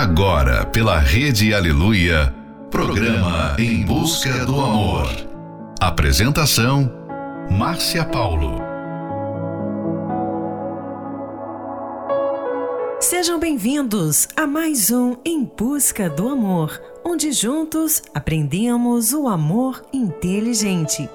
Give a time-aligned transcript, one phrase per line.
[0.00, 2.34] Agora, pela Rede Aleluia,
[2.70, 5.06] programa Em Busca do Amor.
[5.78, 6.90] Apresentação:
[7.50, 8.62] Márcia Paulo.
[12.98, 21.10] Sejam bem-vindos a mais um Em Busca do Amor, onde juntos aprendemos o amor inteligente.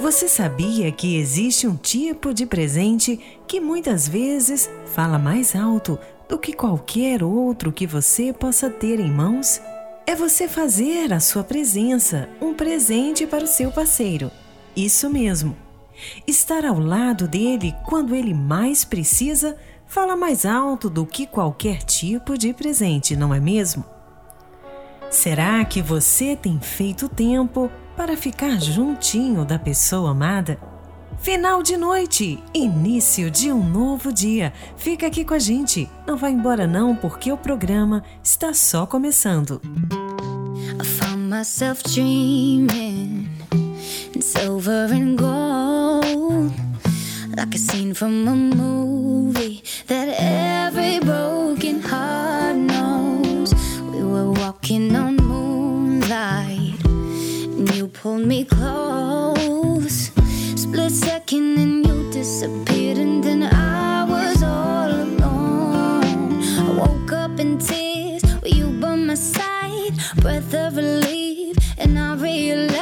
[0.00, 3.18] Você sabia que existe um tipo de presente
[3.48, 9.10] que muitas vezes fala mais alto do que qualquer outro que você possa ter em
[9.10, 9.60] mãos?
[10.06, 14.30] É você fazer a sua presença um presente para o seu parceiro.
[14.76, 15.56] Isso mesmo.
[16.26, 19.56] Estar ao lado dele quando ele mais precisa
[19.86, 23.84] fala mais alto do que qualquer tipo de presente, não é mesmo?
[25.10, 30.58] Será que você tem feito tempo para ficar juntinho da pessoa amada?
[31.24, 34.52] Final de noite, início de um novo dia.
[34.76, 35.88] Fica aqui com a gente.
[36.06, 39.58] Não vá embora não, porque o programa está só começando.
[40.78, 43.26] I found myself dreaming
[44.14, 46.52] in silver and gold,
[47.34, 53.54] like a scene from a movie that every broken heart knows.
[53.90, 56.78] We were walking on moonlight.
[57.74, 59.33] You pulled me close.
[60.74, 66.42] Split second and you disappeared, and then I was all alone.
[66.42, 72.16] I woke up in tears with you by my side, breath of relief, and I
[72.16, 72.80] realized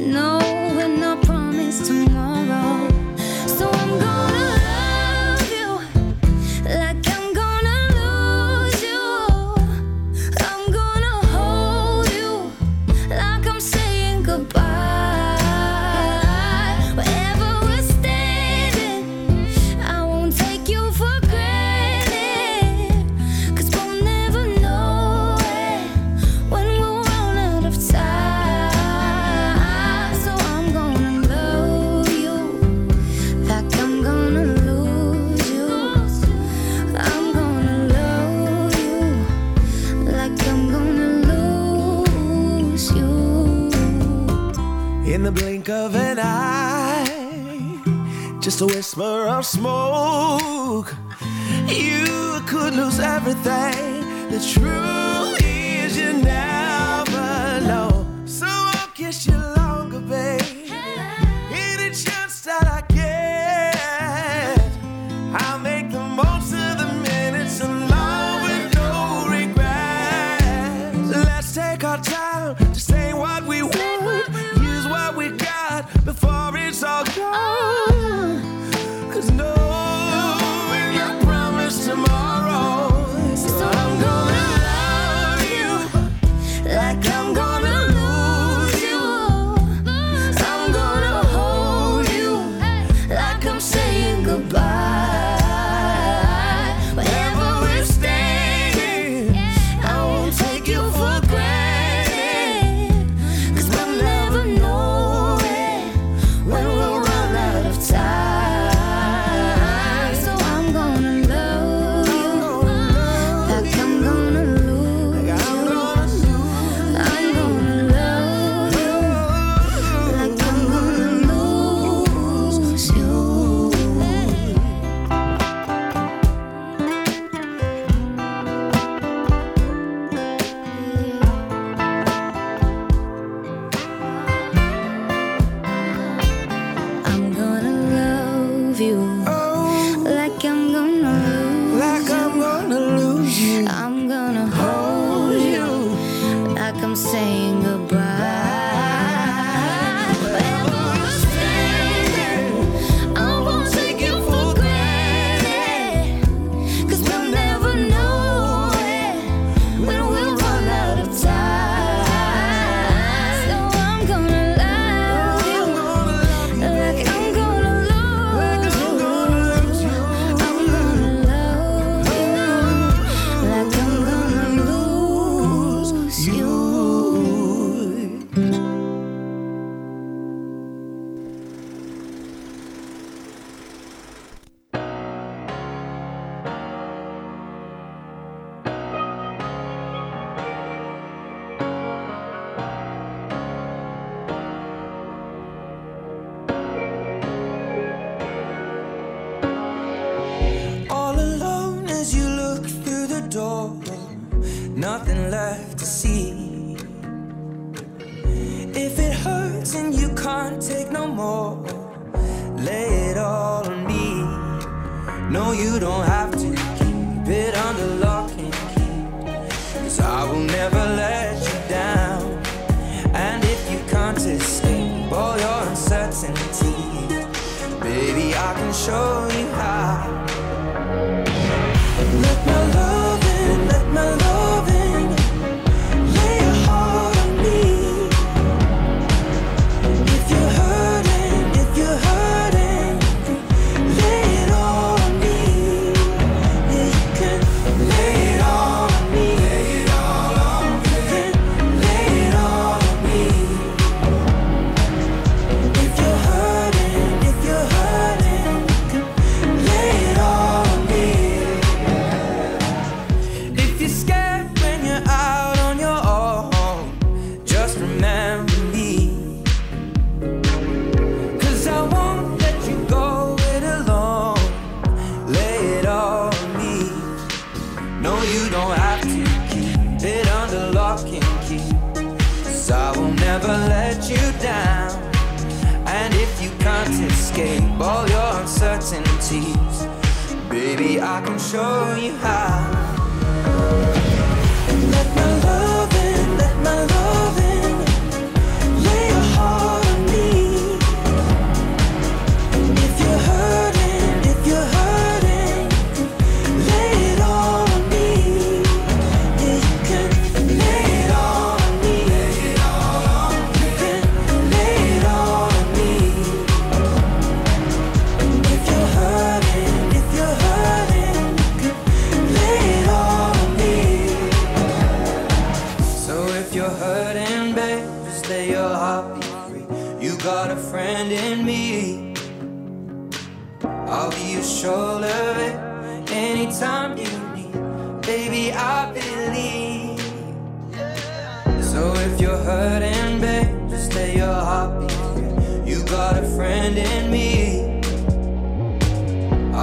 [0.00, 0.38] no,
[0.78, 3.01] we're not promised tomorrow.
[49.42, 50.94] Smoke,
[51.66, 54.30] you could lose everything.
[54.30, 55.01] The truth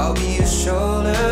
[0.10, 1.29] I'll be your shoulder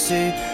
[0.00, 0.49] see.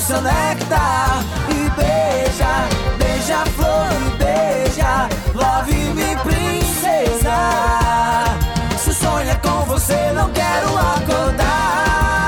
[0.00, 7.38] seu néctar e beija, beija a flor e beija, love-me, princesa.
[8.78, 12.19] Se sonha é com você, não quero acordar.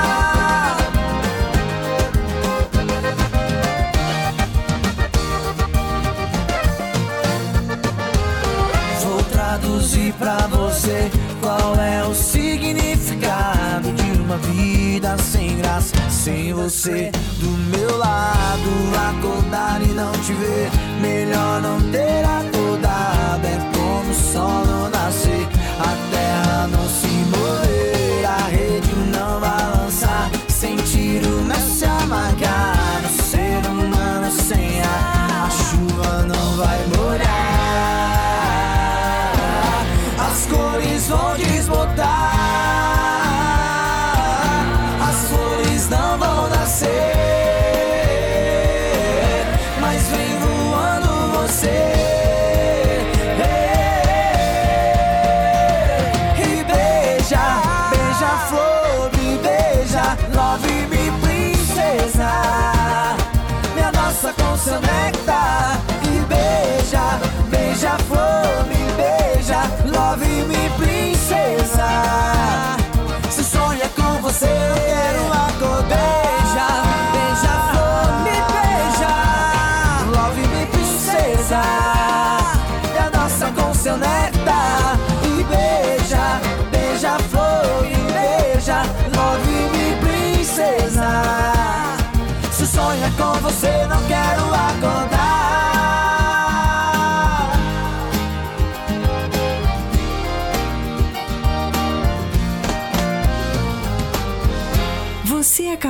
[14.93, 17.09] Vida sem graça, sem você
[17.39, 18.69] do meu lado.
[19.09, 20.69] Acordar e não te ver,
[21.01, 23.43] melhor não ter acordado.
[23.43, 25.42] É como o sol não nascer,
[70.15, 72.32] love me princesa.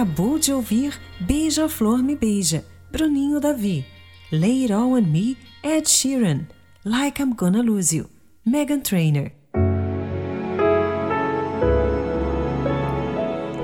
[0.03, 3.86] Acabou de ouvir Beija-Flor Me Beija, Bruninho Davi.
[4.29, 6.41] Lay All On Me, Ed Sheeran.
[6.83, 8.10] Like I'm Gonna Lose You,
[8.45, 9.31] Megan Trainor.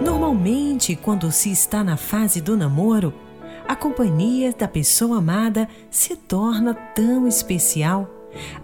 [0.01, 3.13] Normalmente, quando se está na fase do namoro,
[3.67, 8.09] a companhia da pessoa amada se torna tão especial.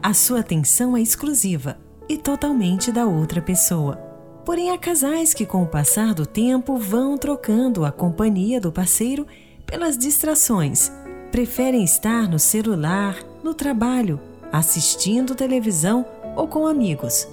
[0.02, 1.78] A sua atenção é exclusiva
[2.08, 4.05] e totalmente da outra pessoa.
[4.46, 9.26] Porém, há casais que, com o passar do tempo, vão trocando a companhia do parceiro
[9.66, 10.92] pelas distrações.
[11.32, 14.20] Preferem estar no celular, no trabalho,
[14.52, 17.28] assistindo televisão ou com amigos.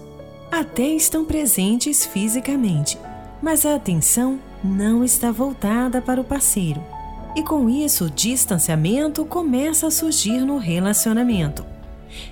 [0.51, 2.99] Até estão presentes fisicamente,
[3.43, 6.83] mas a atenção não está voltada para o parceiro.
[7.37, 11.65] E com isso, o distanciamento começa a surgir no relacionamento,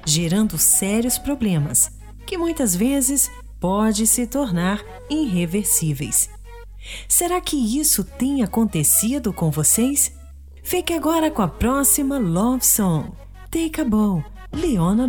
[0.06, 1.90] gerando sérios problemas
[2.26, 6.30] que muitas vezes pode se tornar irreversíveis.
[7.06, 10.12] Será que isso tem acontecido com vocês?
[10.62, 13.10] Fique agora com a próxima Love Song,
[13.50, 15.06] Take a Bow, Leona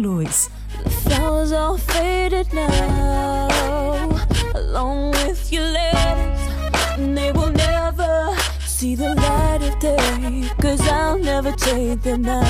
[7.52, 12.42] never see the light of day, cause I'll never take them now.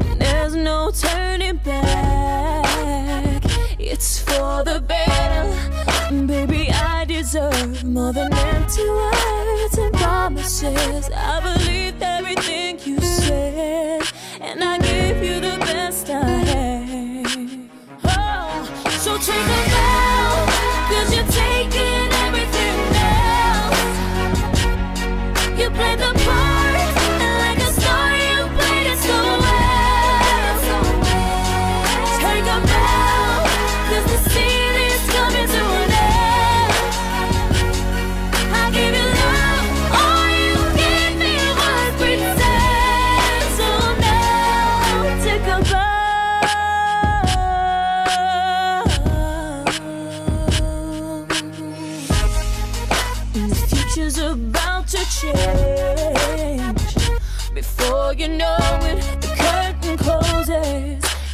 [0.00, 2.77] And there's no turning back,
[3.90, 6.26] it's for the better.
[6.26, 11.10] Baby, I deserve more than empty words and promises.
[11.14, 14.02] I believed everything you said,
[14.40, 16.77] and I gave you the best I had.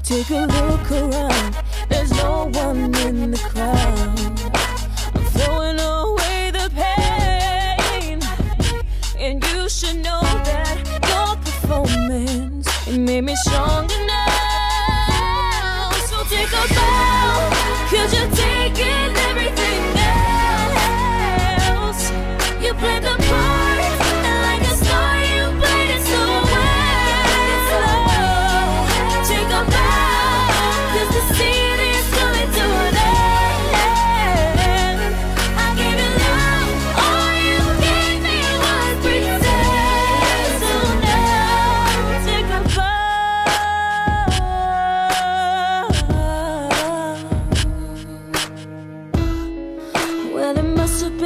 [0.05, 1.34] Take a look around,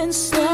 [0.09, 0.48] and.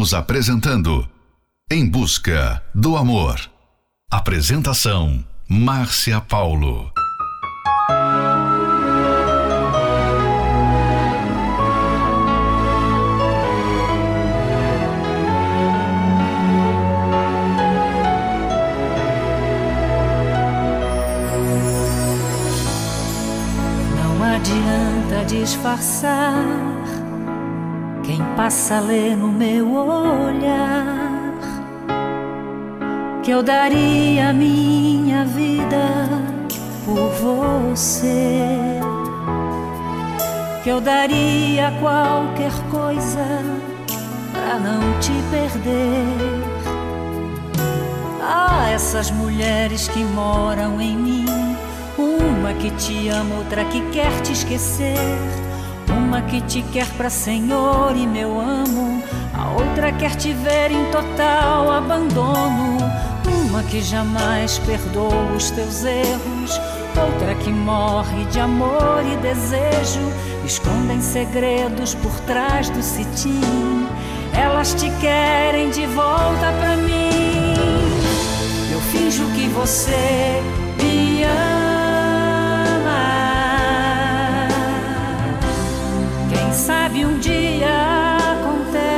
[0.00, 1.06] Estamos apresentando
[1.70, 3.38] Em Busca do Amor.
[4.10, 6.90] Apresentação: Márcia Paulo.
[23.96, 26.79] Não adianta disfarçar
[28.42, 31.34] passa a ler no meu olhar
[33.22, 36.08] que eu daria minha vida
[36.86, 38.80] por você,
[40.64, 43.26] que eu daria qualquer coisa
[44.32, 46.42] pra não te perder.
[48.22, 51.26] Ah, essas mulheres que moram em mim,
[51.98, 54.96] uma que te ama, outra que quer te esquecer
[56.10, 59.00] uma que te quer para Senhor e meu amo,
[59.32, 62.78] a outra quer te ver em total abandono.
[63.46, 66.60] Uma que jamais perdoa os teus erros,
[67.00, 70.00] outra que morre de amor e desejo.
[70.44, 73.86] Escondem segredos por trás do cetim.
[74.34, 77.54] Elas te querem de volta pra mim.
[78.72, 80.42] Eu finjo que você
[80.76, 81.59] me ama.
[86.90, 87.68] Sabe um dia
[88.32, 88.94] acontece.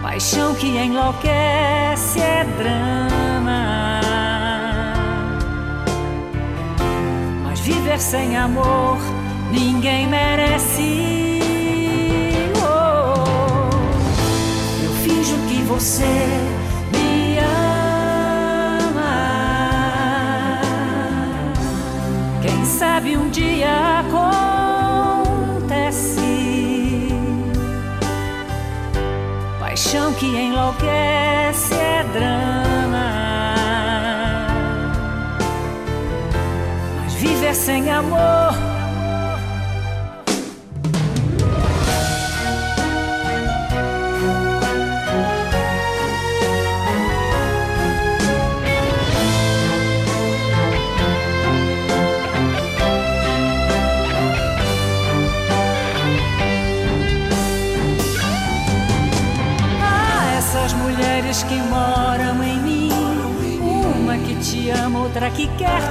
[0.00, 4.00] Paixão que enlouquece é drama.
[7.44, 8.98] Mas viver sem amor
[9.50, 11.40] ninguém merece.
[12.62, 13.24] Oh,
[14.84, 16.49] eu finjo que você
[22.80, 25.84] sabe um dia acontece.
[29.60, 33.10] Paixão que enlouquece é drama.
[37.02, 38.54] Mas viver sem amor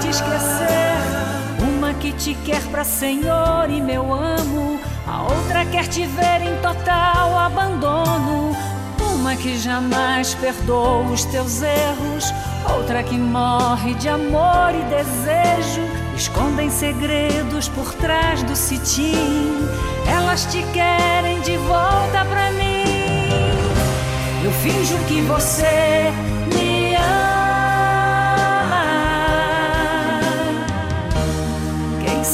[0.10, 0.98] te esquecer.
[1.62, 4.80] Uma que te quer para Senhor e meu amo.
[5.08, 8.56] A outra quer te ver em total abandono.
[9.14, 12.34] Uma que jamais perdoa os teus erros.
[12.76, 15.82] Outra que morre de amor e desejo.
[16.16, 19.68] Escondem segredos por trás do cetim.
[20.08, 22.80] Elas te querem de volta pra mim.
[24.44, 26.12] Eu finjo que você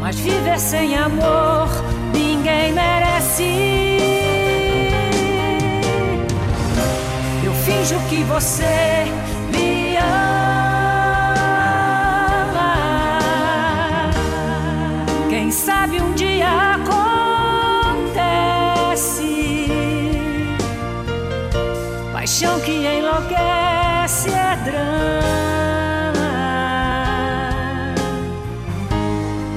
[0.01, 1.69] Mas viver sem amor
[2.13, 3.87] ninguém merece.
[7.67, 9.07] finjo que você
[22.37, 24.83] paixão que enlouquece é drama.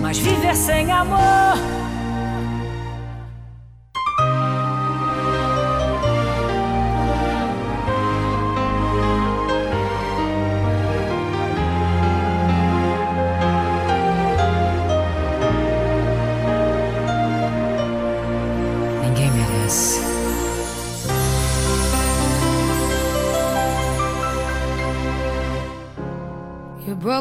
[0.02, 1.49] Mas viver sem amor.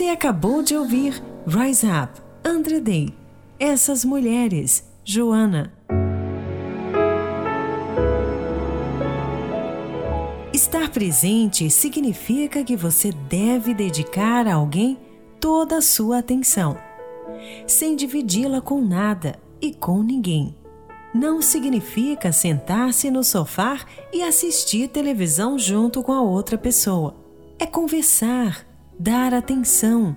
[0.00, 3.14] Você acabou de ouvir Rise Up, Andre Day.
[3.58, 5.74] Essas mulheres, Joana.
[10.54, 14.96] Estar presente significa que você deve dedicar a alguém
[15.38, 16.78] toda a sua atenção,
[17.66, 20.56] sem dividi-la com nada e com ninguém.
[21.12, 23.78] Não significa sentar-se no sofá
[24.10, 27.14] e assistir televisão junto com a outra pessoa.
[27.58, 28.69] É conversar,
[29.00, 30.14] dar atenção,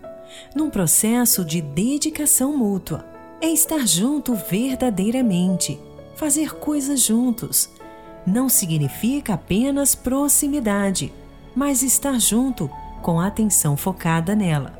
[0.53, 3.05] num processo de dedicação mútua.
[3.39, 5.79] é estar junto verdadeiramente,
[6.15, 7.69] fazer coisas juntos.
[8.25, 11.13] Não significa apenas proximidade,
[11.55, 12.69] mas estar junto
[13.01, 14.77] com a atenção focada nela.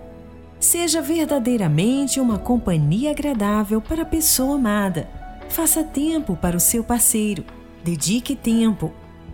[0.59, 5.09] Seja verdadeiramente uma companhia agradável para a pessoa amada.
[5.49, 7.45] Faça tempo para o seu parceiro.
[7.83, 8.91] Dedique tempo,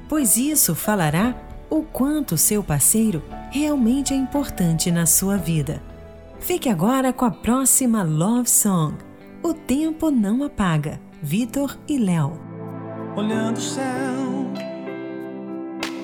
[0.07, 1.35] pois isso falará
[1.69, 5.81] o quanto seu parceiro realmente é importante na sua vida.
[6.39, 8.95] Fique agora com a próxima Love Song.
[9.43, 10.99] O tempo não apaga.
[11.21, 12.39] Vitor e Léo.
[13.17, 14.47] Olhando o céu,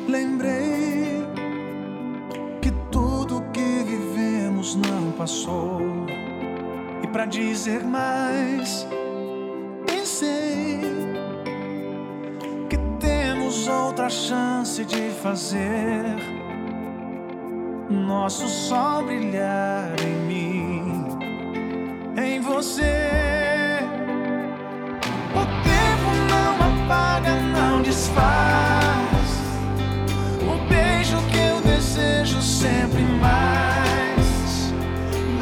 [0.10, 1.24] lembrei
[2.62, 5.80] que tudo que vivemos não passou.
[7.02, 8.75] E para dizer mais,
[14.06, 16.04] outra chance de fazer
[17.90, 21.08] nosso sol brilhar em mim,
[22.16, 23.80] em você.
[25.34, 29.42] O tempo não apaga, não desfaz.
[30.42, 34.72] O beijo que eu desejo sempre mais.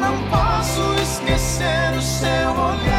[0.00, 2.93] Não posso esquecer o seu olhar,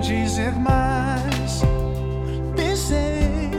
[0.00, 1.62] dizer mais,
[2.56, 3.50] pensei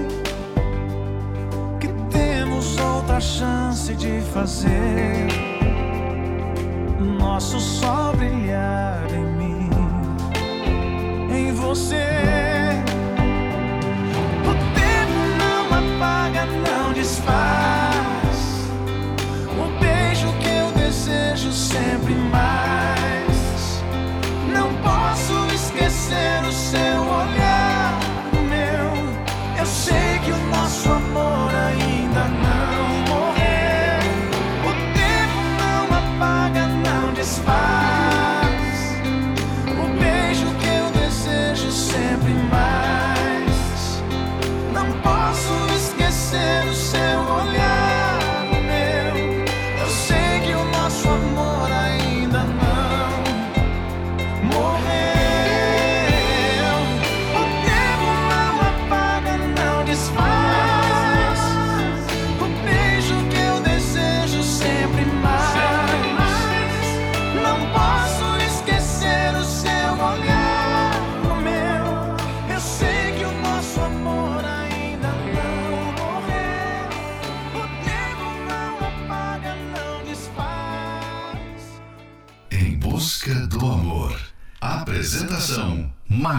[1.80, 5.28] que temos outra chance de fazer
[7.20, 9.70] nosso sol brilhar em mim,
[11.32, 12.31] em você.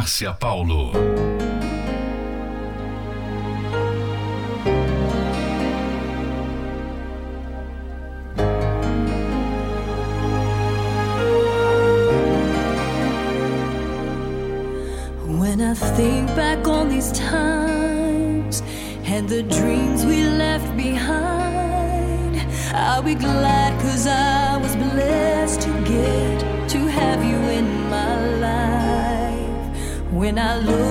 [0.03, 1.32] Márcia Paulo.
[30.35, 30.67] Life.
[30.67, 30.82] When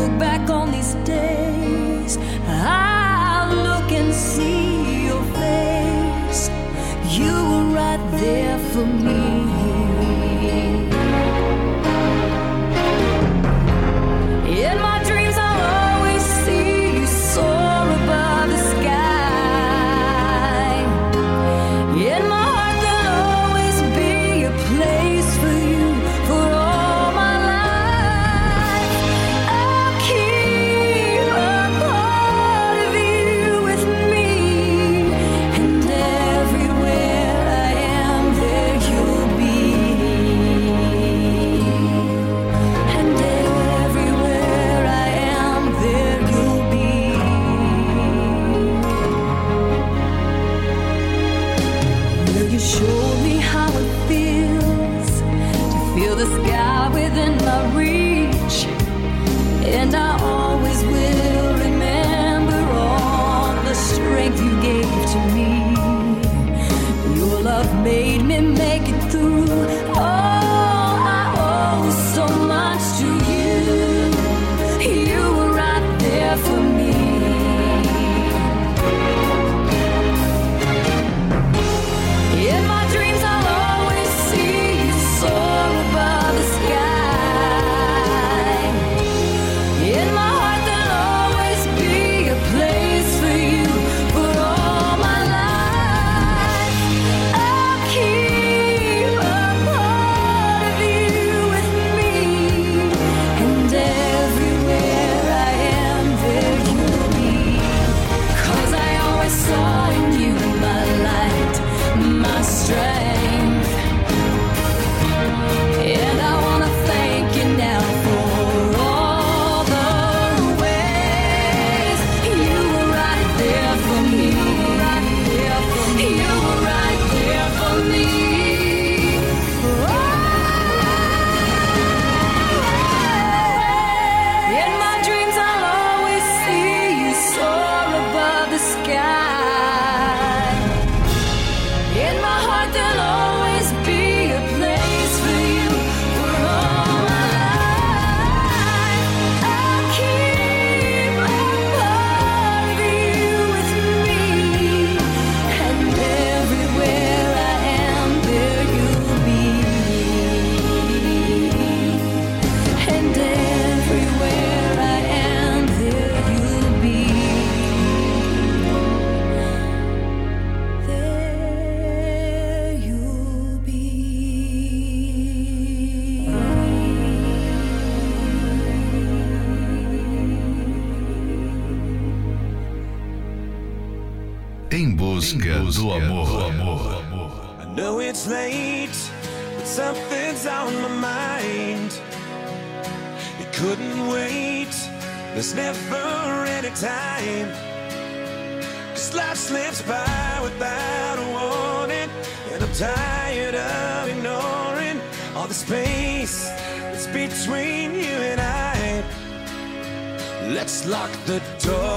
[210.92, 211.91] lock the door.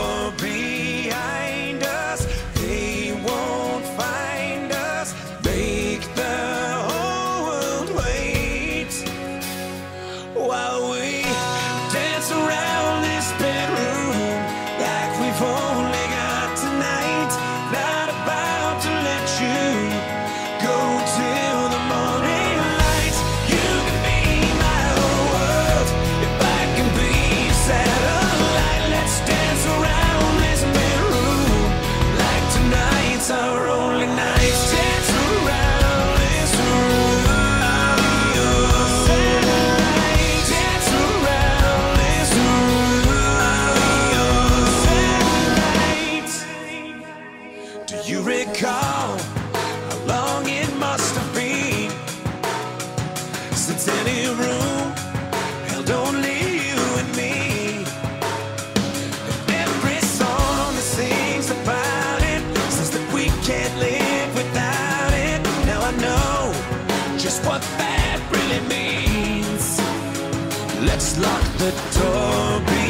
[71.19, 72.84] lock the door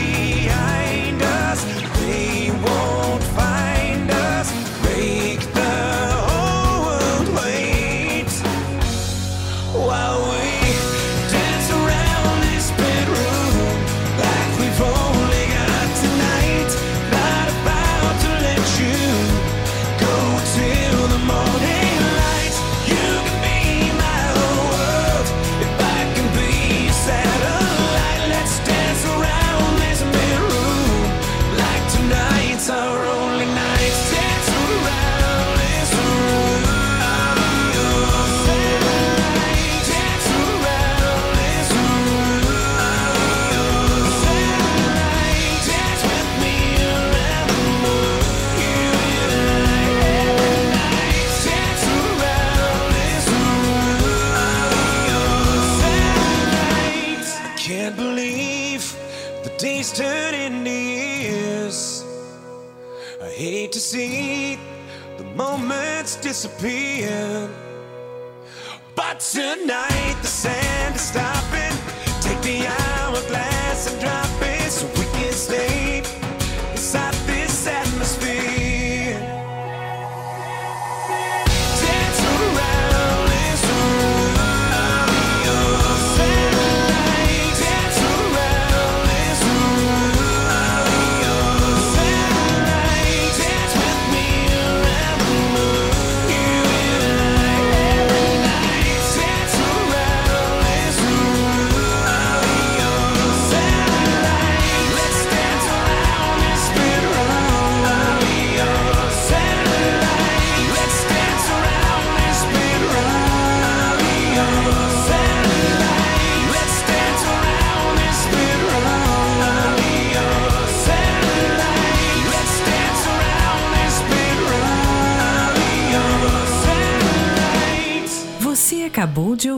[66.44, 67.33] disappear.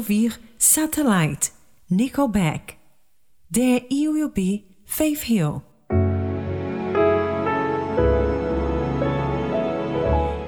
[0.06, 1.50] ouvir Satellite,
[1.90, 2.74] Nickelback.
[3.50, 5.60] There You Will Be, Faith Hill.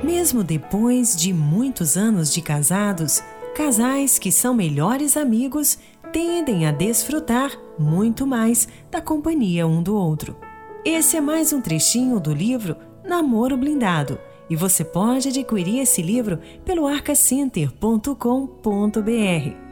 [0.04, 3.20] Mesmo depois de muitos anos de casados,
[3.56, 5.76] casais que são melhores amigos
[6.12, 10.36] tendem a desfrutar muito mais da companhia um do outro.
[10.84, 14.20] Esse é mais um trechinho do livro Namoro Blindado,
[14.50, 19.68] e você pode adquirir esse livro pelo arcacenter.com.br.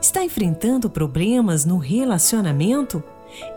[0.00, 3.02] Está enfrentando problemas no relacionamento?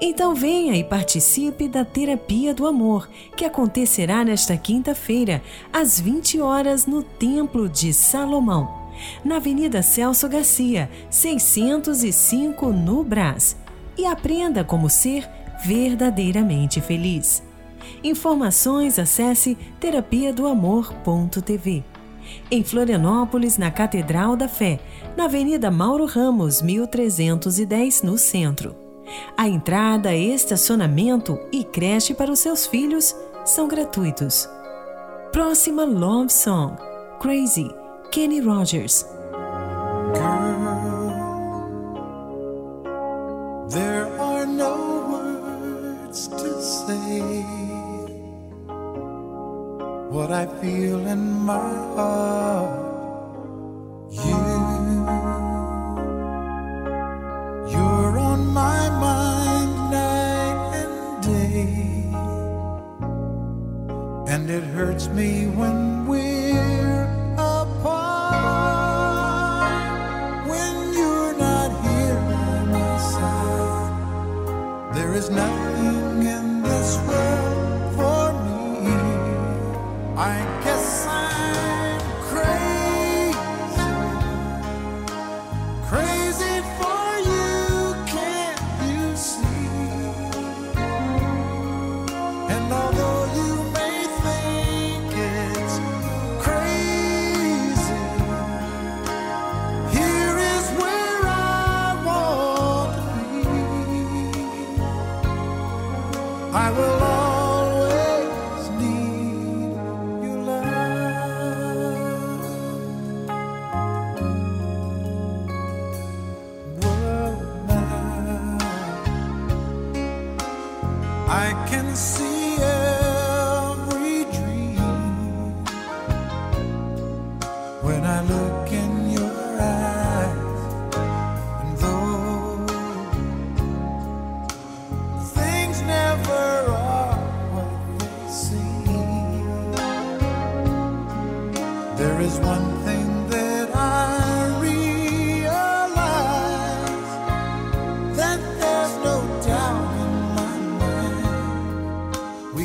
[0.02, 6.86] Então venha e participe da Terapia do Amor, que acontecerá nesta quinta-feira, às 20 horas,
[6.86, 8.92] no Templo de Salomão,
[9.24, 13.56] na Avenida Celso Garcia, 605, no Brás.
[13.98, 15.30] E aprenda como ser
[15.64, 17.44] verdadeiramente feliz.
[18.04, 21.84] Informações acesse terapia do amor.tv.
[22.50, 24.80] Em Florianópolis, na Catedral da Fé,
[25.16, 28.76] na Avenida Mauro Ramos, 1310, no centro.
[29.38, 34.48] A entrada, estacionamento e creche para os seus filhos são gratuitos.
[35.32, 36.76] Próxima Love Song:
[37.20, 37.70] Crazy,
[38.12, 39.06] Kenny Rogers.
[43.70, 44.11] Girl,
[50.42, 52.80] I feel in my heart.
[54.10, 54.40] You,
[57.70, 62.10] you're on my mind night and day,
[64.34, 65.91] and it hurts me when.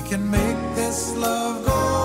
[0.09, 1.96] can make this love go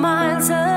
[0.00, 0.69] minds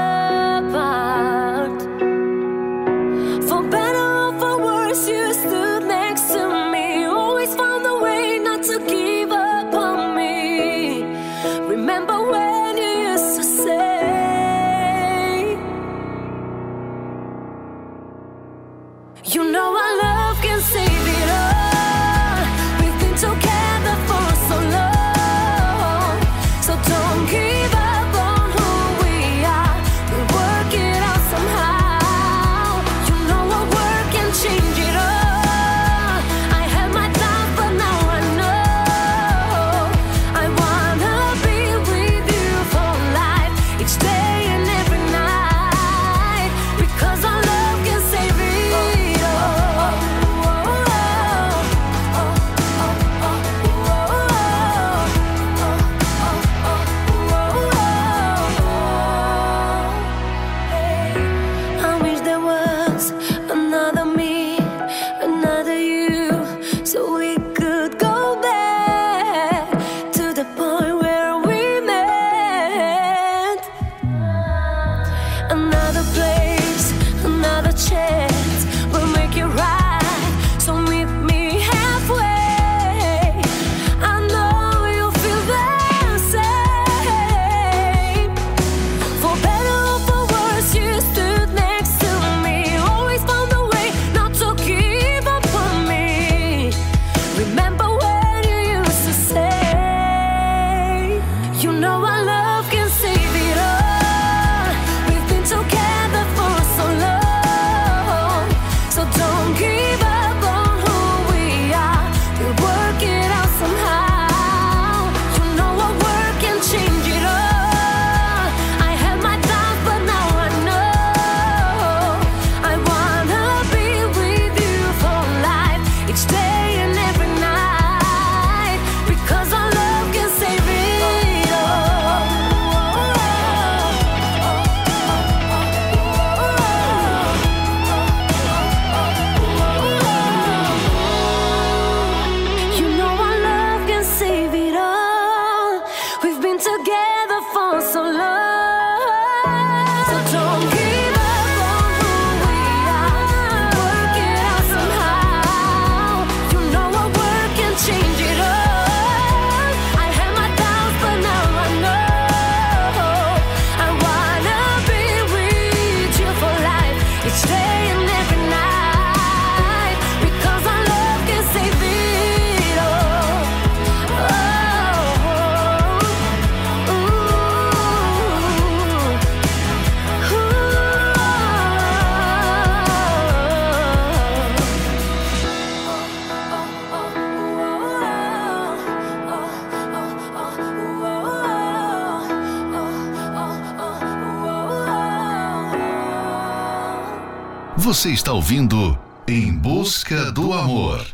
[197.94, 201.06] Você está ouvindo Em Busca do Amor.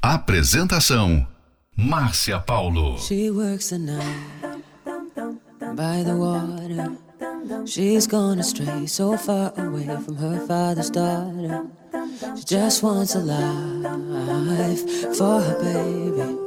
[0.00, 1.26] Apresentação:
[1.76, 2.98] Márcia Paulo.
[2.98, 4.02] She works the night
[5.76, 6.90] by the water.
[7.66, 11.66] She's gone astray, so far away from her father's daughter.
[12.34, 14.82] She just wants a life
[15.14, 16.38] for her baby.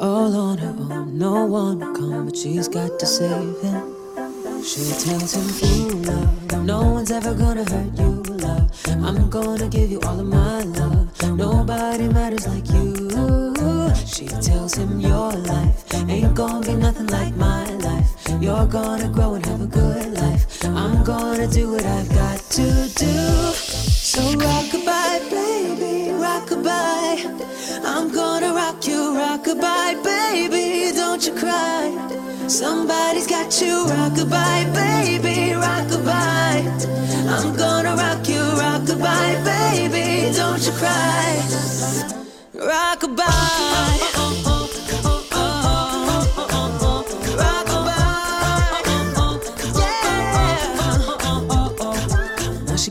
[0.00, 3.94] All on her own, no one will come, but she's got to save him.
[4.64, 8.70] She tells him, love, no one's ever gonna hurt you, love.
[9.08, 11.06] I'm gonna give you all of my love.
[11.36, 12.94] Nobody matters like you.
[14.14, 15.76] She tells him, Your life
[16.08, 18.10] ain't gonna be nothing like my life.
[18.40, 20.64] You're gonna grow and have a good life.
[20.64, 22.66] I'm gonna do what I've got to
[23.04, 23.14] do.
[24.12, 27.20] So rockabye, baby, rockabye.
[27.84, 28.33] I'm gonna
[28.74, 30.92] rock you, rockabye, baby.
[30.96, 31.92] Don't you cry.
[32.48, 36.64] Somebody's got you, rockabye, baby, rockabye.
[37.28, 40.34] I'm gonna rock you, rockabye, baby.
[40.34, 41.40] Don't you cry.
[42.54, 43.24] Rockabye.
[44.44, 44.63] Now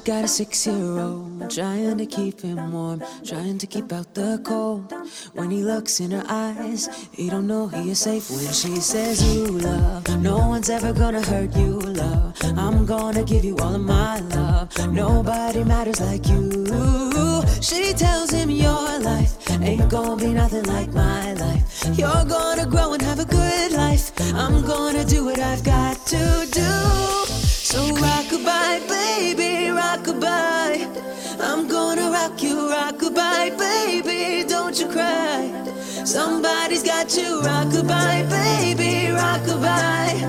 [0.05, 4.41] got a six year old, trying to keep him warm, trying to keep out the
[4.43, 4.93] cold.
[5.33, 9.23] When he looks in her eyes, he don't know he is safe when she says,
[9.23, 12.35] You love, no one's ever gonna hurt you, love.
[12.57, 14.75] I'm gonna give you all of my love.
[14.91, 17.43] Nobody matters like you.
[17.61, 21.85] She tells him, Your life ain't gonna be nothing like my life.
[21.97, 24.11] You're gonna grow and have a good life.
[24.33, 27.32] I'm gonna do what I've got to do.
[27.73, 30.85] So rockabye, baby, rockabye.
[31.41, 34.47] I'm gonna rock you, rockabye, baby.
[34.47, 35.49] Don't you cry.
[36.05, 40.21] Somebody's got you, rockabye, baby, rockabye.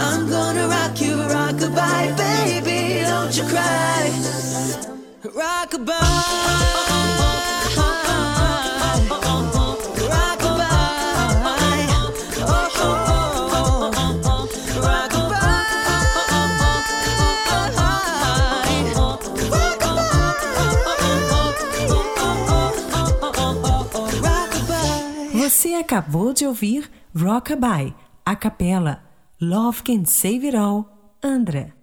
[0.00, 3.04] I'm gonna rock you, rockabye, baby.
[3.06, 4.10] Don't you cry.
[5.22, 5.78] Você
[25.90, 27.92] acabou de ouvir Rockabye,
[28.24, 29.02] a capela
[29.40, 30.88] Love Can Save It All,
[31.20, 31.74] Andra.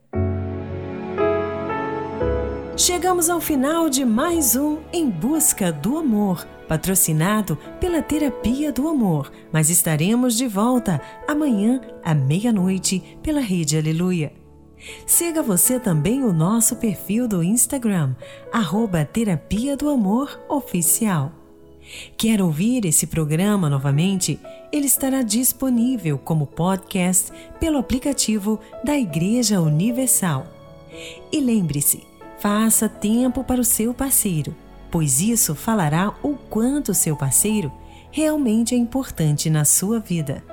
[2.78, 9.30] Chegamos ao final de mais um Em Busca do Amor, patrocinado pela Terapia do Amor,
[9.52, 14.32] mas estaremos de volta amanhã à meia-noite pela Rede Aleluia.
[15.06, 18.16] Siga você também o nosso perfil do Instagram,
[18.54, 21.34] arroba Terapia do Amor Oficial.
[22.18, 24.40] Quer ouvir esse programa novamente?
[24.72, 30.48] Ele estará disponível como podcast pelo aplicativo da Igreja Universal.
[31.32, 32.04] E lembre-se,
[32.40, 34.56] faça tempo para o seu parceiro,
[34.92, 37.72] pois isso falará o quanto seu parceiro
[38.12, 40.44] realmente é importante na sua vida.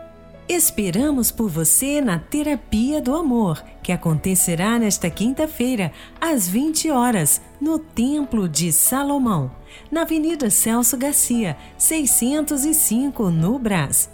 [0.48, 5.90] Esperamos por você na Terapia do Amor, que acontecerá nesta quinta-feira,
[6.20, 9.50] às 20 horas, no Templo de Salomão,
[9.90, 14.10] na Avenida Celso Garcia, 605, no Brás.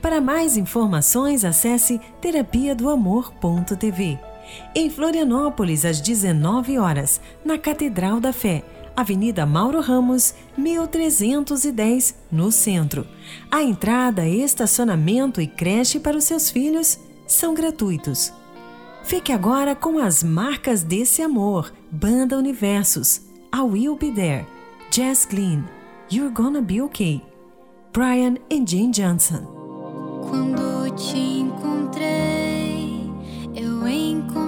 [0.00, 4.18] Para mais informações, acesse terapia do amor.tv.
[4.74, 8.62] Em Florianópolis, às 19 horas, na Catedral da Fé,
[8.96, 13.06] Avenida Mauro Ramos, 1310, no centro.
[13.50, 18.32] A entrada, estacionamento e creche para os seus filhos são gratuitos.
[19.02, 23.20] Fique agora com as marcas desse amor, Banda Universos,
[23.54, 24.46] I Will Be There,
[24.90, 25.64] Jess Glynn,
[26.10, 27.20] You're Gonna Be Okay,
[27.92, 29.44] Brian e Jane Johnson.
[30.28, 33.10] Quando te encontrei,
[33.54, 34.43] eu encontrei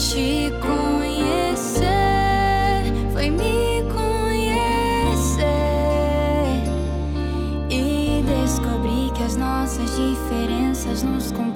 [0.00, 1.82] te conhecer,
[3.12, 5.44] foi me conhecer
[7.68, 11.49] e descobri que as nossas diferenças nos conectam.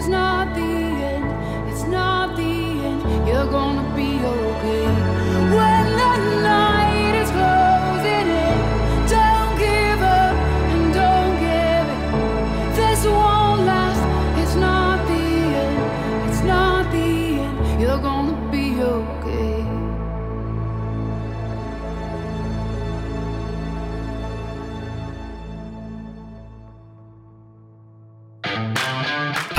[0.00, 1.70] It's not the end.
[1.70, 3.28] It's not the end.
[3.28, 3.89] You're gonna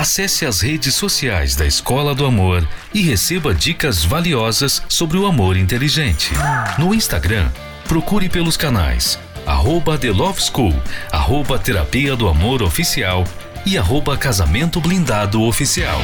[0.02, 5.56] Acesse as redes sociais da Escola do Amor e receba dicas valiosas sobre o amor
[5.56, 6.32] inteligente.
[6.80, 7.52] No Instagram,
[7.88, 10.74] procure pelos canais arroba The Love School,
[11.12, 13.26] arroba Terapia do Amor Oficial
[13.64, 16.02] e arroba Casamento Blindado Oficial.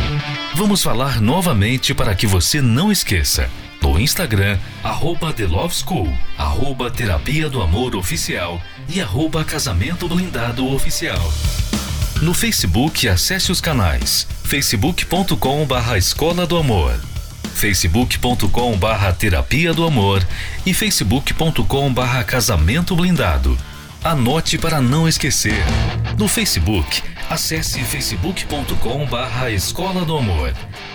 [0.54, 3.50] Vamos falar novamente para que você não esqueça.
[3.82, 10.72] No Instagram, arroba The Love School, arroba Terapia do Amor Oficial e arroba Casamento Blindado
[10.72, 11.34] Oficial.
[12.22, 17.00] No Facebook, acesse os canais facebook.com barra Escola do Amor,
[17.54, 20.26] facebook.com barra Terapia do Amor
[20.66, 23.56] e facebook.com barra Casamento Blindado.
[24.04, 25.64] Anote para não esquecer.
[26.18, 30.54] No Facebook, acesse facebook.com barra Escola do Amor,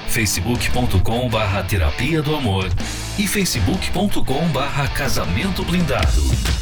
[0.09, 2.69] facebook.com barra Terapia do Amor
[3.17, 6.62] e facebook.com barra Casamento Blindado.